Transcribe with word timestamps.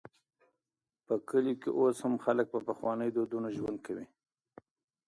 په 1.05 1.13
کلیو 1.29 1.59
کې 1.61 1.69
اوس 1.79 1.97
هم 2.05 2.15
خلک 2.25 2.45
په 2.53 2.59
پخوانيو 2.67 3.13
دودونو 3.15 3.47
ژوند 3.57 3.77
کوي. 3.85 4.05